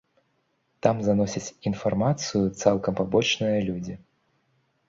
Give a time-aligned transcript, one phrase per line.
[0.85, 3.93] Там заносяць інфармацыю цалкам пабочныя людзі.